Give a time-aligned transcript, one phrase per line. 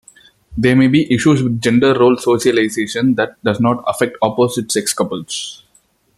[0.57, 5.63] There may be issues with gender-role socialization that does not affect opposite-sex couples.